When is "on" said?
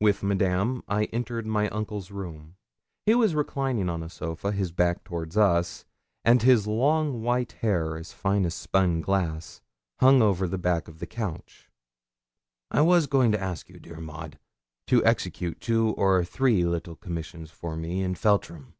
3.90-4.02